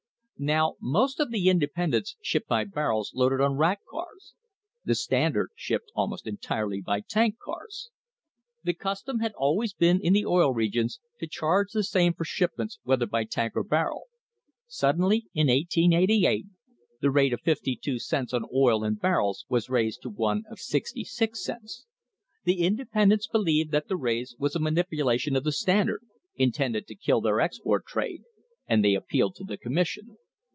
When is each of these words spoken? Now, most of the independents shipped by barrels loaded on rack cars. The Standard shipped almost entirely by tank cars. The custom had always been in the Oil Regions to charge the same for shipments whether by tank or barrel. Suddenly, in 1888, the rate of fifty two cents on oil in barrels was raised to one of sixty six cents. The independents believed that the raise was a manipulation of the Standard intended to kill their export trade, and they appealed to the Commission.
Now, 0.43 0.73
most 0.81 1.19
of 1.19 1.29
the 1.29 1.49
independents 1.49 2.15
shipped 2.19 2.47
by 2.47 2.63
barrels 2.63 3.11
loaded 3.13 3.41
on 3.41 3.57
rack 3.57 3.81
cars. 3.87 4.33
The 4.83 4.95
Standard 4.95 5.51
shipped 5.55 5.91
almost 5.93 6.25
entirely 6.25 6.81
by 6.81 7.01
tank 7.01 7.35
cars. 7.37 7.91
The 8.63 8.73
custom 8.73 9.19
had 9.19 9.33
always 9.33 9.75
been 9.75 10.01
in 10.01 10.13
the 10.13 10.25
Oil 10.25 10.51
Regions 10.51 10.99
to 11.19 11.27
charge 11.27 11.73
the 11.73 11.83
same 11.83 12.15
for 12.15 12.25
shipments 12.25 12.79
whether 12.81 13.05
by 13.05 13.23
tank 13.23 13.53
or 13.55 13.63
barrel. 13.63 14.05
Suddenly, 14.65 15.27
in 15.35 15.45
1888, 15.45 16.47
the 17.01 17.11
rate 17.11 17.33
of 17.33 17.41
fifty 17.41 17.75
two 17.75 17.99
cents 17.99 18.33
on 18.33 18.43
oil 18.51 18.83
in 18.83 18.95
barrels 18.95 19.45
was 19.47 19.69
raised 19.69 20.01
to 20.01 20.09
one 20.09 20.41
of 20.49 20.57
sixty 20.59 21.03
six 21.03 21.45
cents. 21.45 21.85
The 22.45 22.61
independents 22.65 23.27
believed 23.27 23.69
that 23.73 23.87
the 23.89 23.95
raise 23.95 24.35
was 24.39 24.55
a 24.55 24.59
manipulation 24.59 25.35
of 25.35 25.43
the 25.43 25.51
Standard 25.51 26.01
intended 26.35 26.87
to 26.87 26.95
kill 26.95 27.21
their 27.21 27.39
export 27.39 27.85
trade, 27.85 28.23
and 28.65 28.83
they 28.83 28.95
appealed 28.95 29.35
to 29.35 29.43
the 29.43 29.57
Commission. 29.57 30.17